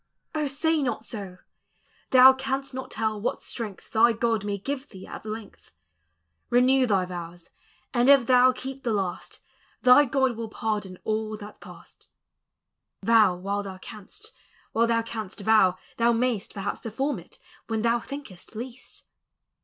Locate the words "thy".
3.91-4.13, 6.87-7.05, 10.17-10.19